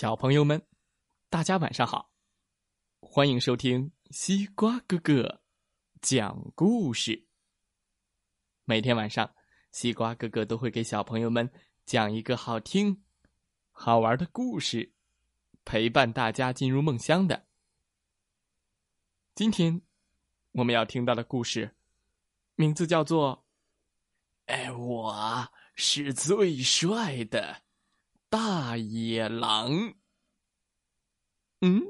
[0.00, 0.66] 小朋友们，
[1.28, 2.10] 大家晚上好！
[3.00, 5.42] 欢迎收听西瓜哥哥
[6.00, 7.26] 讲故事。
[8.64, 9.34] 每天晚上，
[9.72, 11.52] 西瓜哥哥都会给小朋友们
[11.84, 13.04] 讲一个好听、
[13.72, 14.94] 好玩的故事，
[15.66, 17.46] 陪伴大家进入梦乡的。
[19.34, 19.82] 今天
[20.52, 21.76] 我们要听到的故事，
[22.54, 23.44] 名字叫做
[24.50, 27.62] 《哎，我是最帅的》。
[28.30, 29.96] 大野狼，
[31.58, 31.82] 嗯，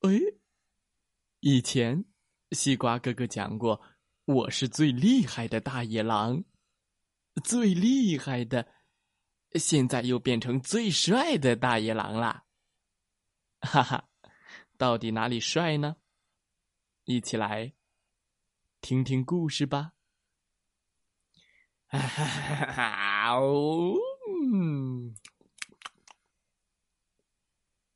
[0.00, 0.08] 哎，
[1.40, 2.06] 以前
[2.52, 3.78] 西瓜哥哥讲过，
[4.24, 6.42] 我是最厉害的大野狼，
[7.44, 8.66] 最厉害的，
[9.56, 12.46] 现在又变成最帅的大野狼啦！
[13.60, 14.08] 哈哈，
[14.78, 15.96] 到底哪里帅呢？
[17.04, 17.74] 一起来
[18.80, 19.92] 听听故事吧！
[21.88, 23.98] 哈哈哈哈哦。
[24.52, 25.14] 嗯，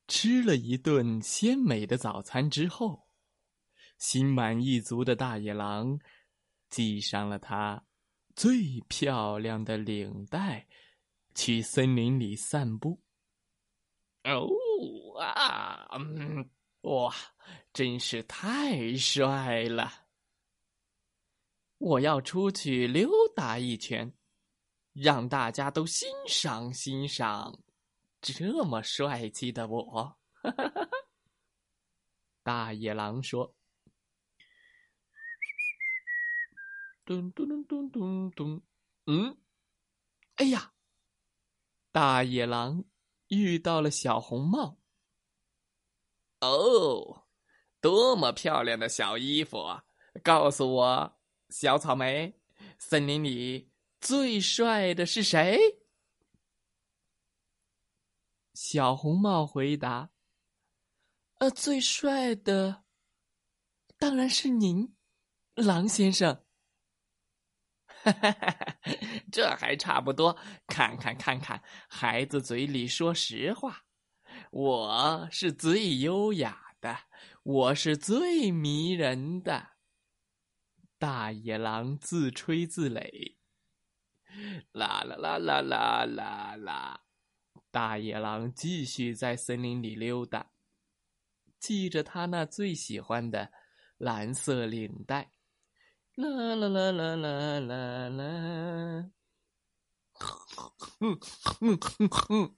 [0.06, 3.08] 吃了一顿鲜美的早餐之后，
[3.98, 5.98] 心满意足的大野狼
[6.70, 7.84] 系上了他
[8.36, 10.68] 最漂亮的领带，
[11.34, 13.02] 去森林里散步。
[14.22, 14.48] 哦
[15.20, 16.48] 啊，嗯，
[16.82, 17.12] 哇，
[17.72, 20.06] 真是太帅了！
[21.78, 24.14] 我要出去溜达一圈。
[24.94, 27.58] 让大家都欣赏欣赏，
[28.22, 30.16] 这么帅气的我。
[32.44, 33.54] 大野狼说
[37.04, 38.62] ：“咚咚咚咚咚咚，
[39.06, 39.36] 嗯，
[40.36, 40.72] 哎呀！”
[41.90, 42.84] 大野狼
[43.28, 44.78] 遇到了小红帽。
[46.40, 47.26] 哦，
[47.80, 49.84] 多么漂亮的小衣服啊！
[50.22, 52.38] 告诉我，小草莓，
[52.78, 53.72] 森林里。
[54.04, 55.58] 最帅的是谁？
[58.52, 60.10] 小红帽回答
[61.40, 62.84] ：“呃，最帅的
[63.98, 64.94] 当然是您，
[65.54, 66.44] 狼先生。
[69.32, 70.38] ”这还差不多。
[70.66, 73.86] 看看看看，孩子嘴里说实话，
[74.50, 77.04] 我是最优雅的，
[77.42, 79.70] 我是最迷人的。
[80.98, 83.36] 大野狼自吹自擂。
[84.72, 87.00] 啦啦啦啦啦啦啦！
[87.70, 90.50] 大野狼继续在森林里溜达，
[91.60, 93.50] 系着他那最喜欢的
[93.98, 95.30] 蓝色领带。
[96.14, 99.10] 啦啦啦啦啦啦啦！
[100.14, 102.56] 哼哼哼哼！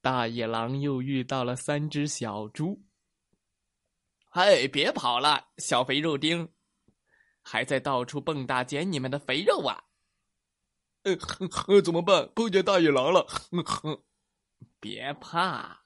[0.00, 2.82] 大野狼又遇到了三只小猪。
[4.30, 6.48] 嗨，别跑了，小肥肉丁，
[7.42, 9.84] 还在到处蹦跶捡你们的肥肉啊！
[11.02, 11.16] 呃，
[11.82, 12.30] 怎么办？
[12.34, 13.26] 碰见大野狼了！
[14.78, 15.84] 别怕，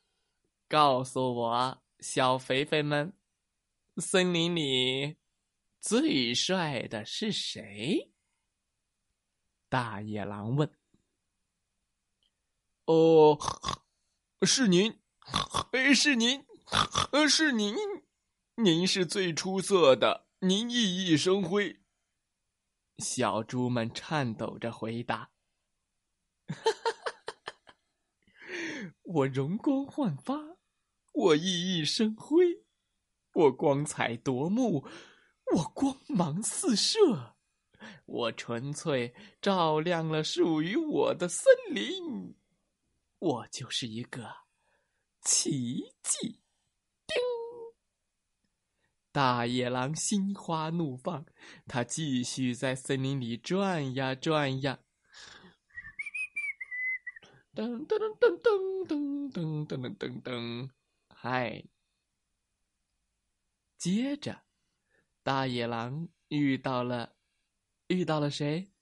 [0.69, 3.13] 告诉我，小肥肥们，
[3.99, 5.17] 森林里
[5.81, 8.13] 最帅的是谁？
[9.69, 10.69] 大野狼问。
[12.87, 13.39] 哦，
[14.43, 15.01] 是您，
[15.95, 16.45] 是您，
[17.29, 17.77] 是您，
[18.57, 21.84] 您是最出色的，您熠熠生辉。
[22.99, 25.31] 小猪们颤抖着回答：“！
[29.03, 30.57] 我容光焕发，
[31.13, 32.65] 我熠熠生辉，
[33.33, 34.87] 我光彩夺目，
[35.55, 37.37] 我光芒四射，
[38.07, 42.37] 我纯粹照亮了属于我的森林，
[43.19, 44.47] 我就是一个
[45.21, 46.41] 奇迹。”
[49.15, 51.25] 大野狼心花怒放，
[51.69, 54.81] 他继续在森林里转呀转呀。
[57.55, 60.71] 噔噔噔噔噔噔噔噔噔噔，
[61.07, 61.65] 嗨！
[63.79, 64.43] 接着，
[65.23, 67.15] 大野狼遇到了，
[67.87, 68.73] 遇到了谁？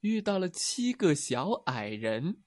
[0.00, 2.42] 遇到了七个小矮人。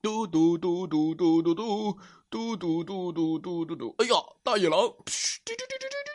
[0.00, 1.92] 嘟嘟嘟嘟嘟嘟嘟
[2.30, 3.94] 嘟嘟嘟嘟嘟嘟嘟！
[3.98, 4.14] 哎呀，
[4.44, 4.78] 大野狼！
[4.80, 6.10] 嘟嘟嘟嘟嘟嘟！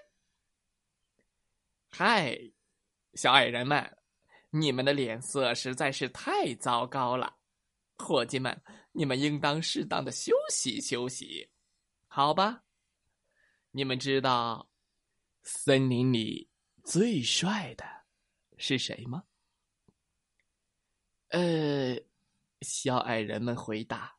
[1.90, 2.54] 嗨，
[3.14, 3.98] 小矮人们，
[4.52, 7.36] 你们的脸色实在是太糟糕了，
[7.98, 8.64] 伙计们，
[8.94, 11.50] 你们应当适当的休息休息，
[12.08, 12.64] 好吧？
[13.72, 14.70] 你们知道
[15.42, 16.50] 森林里
[16.86, 17.84] 最帅的
[18.56, 19.24] 是谁吗？
[21.28, 22.02] 呃。
[22.64, 24.16] 小矮人们回答：“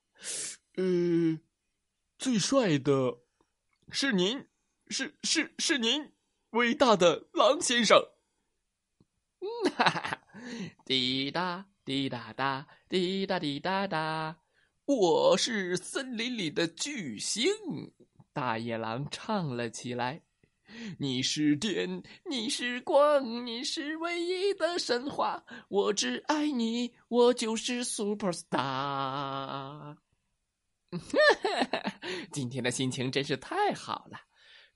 [0.76, 1.40] 呃，
[2.18, 3.18] 最帅的
[3.90, 4.46] 是您，
[4.88, 6.12] 是是是您，
[6.50, 7.98] 伟大的狼先生。”
[9.40, 10.22] 嗯哈哈，
[10.84, 14.38] 滴答滴答答，滴答滴答答，
[14.84, 17.50] 我是森林里的巨星。”
[18.32, 20.22] 大野狼唱了起来
[20.98, 25.44] ：“你是电，你是光，你是唯一的神话。
[25.68, 29.96] 我只爱你，我就是 super star。
[32.32, 34.20] ”今天的心情真是太好了，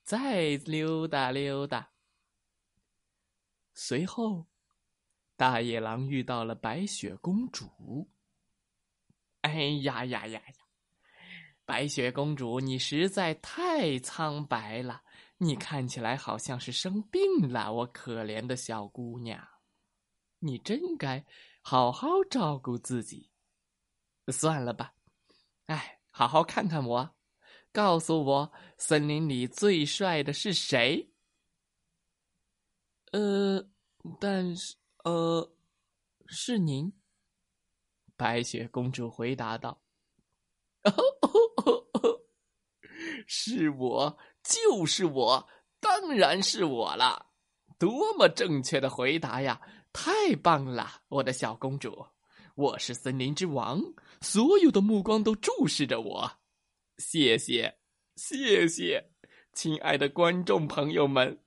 [0.03, 1.91] 再溜达溜达。
[3.73, 4.47] 随后，
[5.37, 8.09] 大野狼遇到了白雪公主。
[9.41, 9.51] 哎
[9.83, 10.68] 呀呀呀呀！
[11.69, 15.03] 白雪公主，你实在太苍白了，
[15.37, 17.71] 你看起来好像是生病了。
[17.71, 19.39] 我可怜的小姑娘，
[20.39, 21.23] 你真该
[21.61, 23.29] 好好照顾自己。
[24.29, 24.95] 算了吧，
[25.67, 27.15] 哎，好好看看我，
[27.71, 31.13] 告诉我，森林里最帅的是谁？
[33.11, 33.63] 呃，
[34.19, 35.55] 但是，呃，
[36.25, 36.91] 是您。
[38.17, 39.79] 白雪公主回答道。
[40.81, 40.91] 哦
[43.27, 45.47] 是我，就是我，
[45.79, 47.27] 当然是我了！
[47.77, 49.61] 多么正确的回答呀！
[49.93, 52.05] 太棒了，我的小公主！
[52.55, 53.81] 我是森林之王，
[54.21, 56.31] 所有的目光都注视着我。
[56.97, 57.79] 谢谢，
[58.15, 59.11] 谢谢，
[59.53, 61.41] 亲爱的观众朋友们！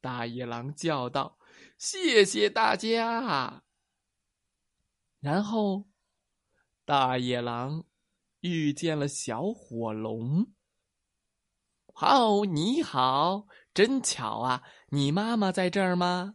[0.00, 1.38] 大野狼叫道
[1.78, 3.64] ：“谢谢大家！”
[5.20, 5.88] 然后，
[6.84, 7.84] 大野狼
[8.40, 10.52] 遇见了小火龙。
[11.94, 14.62] 哦，你好，真巧啊！
[14.88, 16.34] 你妈妈在这儿吗？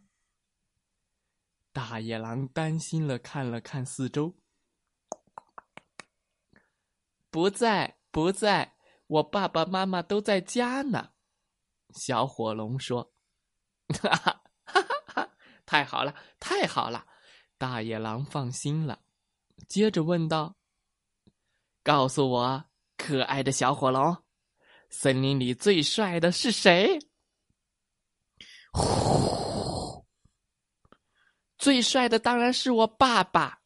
[1.72, 4.36] 大野狼担心了，看了看四周，
[7.30, 8.76] 不在，不在，
[9.08, 11.12] 我爸爸妈妈都在家呢。
[11.94, 13.14] 小火龙说
[14.02, 15.34] ：“哈哈哈哈！
[15.66, 17.06] 太好了，太好了！”
[17.58, 19.04] 大野狼放心了，
[19.68, 20.58] 接着问道
[21.84, 22.66] ：“告诉我，
[22.98, 24.18] 可爱的小火龙。”
[24.90, 27.00] 森林里最帅的是谁？
[28.74, 30.06] 呼！
[31.58, 33.62] 最帅的当然是我爸爸。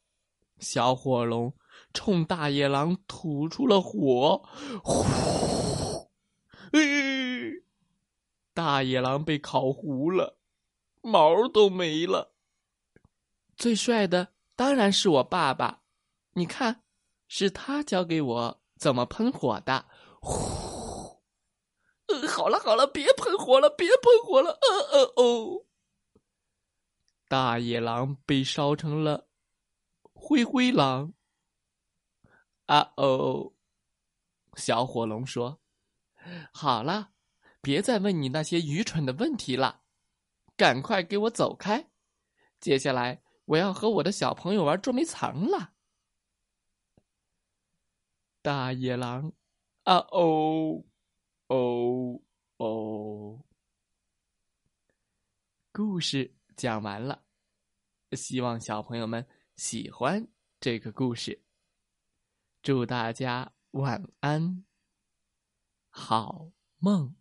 [0.59, 1.53] 小火龙
[1.93, 4.47] 冲大野狼吐出了火，
[4.83, 5.03] 呼！
[6.71, 6.81] 哎，
[8.53, 10.37] 大野狼被烤糊了，
[11.01, 12.35] 毛都没了。
[13.57, 15.81] 最帅的当然是我爸爸，
[16.33, 16.83] 你看，
[17.27, 19.85] 是他教给我怎么喷火的。
[20.21, 21.21] 呼！
[22.07, 25.65] 呃，好了好了，别喷火了，别喷火了，呃呃哦！
[27.27, 29.27] 大野狼被烧成了
[30.13, 31.13] 灰灰狼。
[32.67, 33.53] 啊哦！
[34.55, 35.59] 小火龙说
[36.53, 37.11] ：“好了，
[37.61, 39.81] 别再问你那些愚蠢的问题了，
[40.55, 41.89] 赶快给我走开！
[42.59, 45.73] 接下来我要和我的小朋友玩捉迷藏了。”
[48.45, 49.33] 大野狼，
[49.85, 50.85] 啊哦！
[51.47, 52.21] 哦
[52.57, 53.43] 哦，
[55.71, 57.23] 故事讲完了，
[58.11, 60.27] 希望小朋友们喜欢
[60.59, 61.41] 这个故事。
[62.61, 64.63] 祝大家晚安，
[65.89, 67.15] 好梦。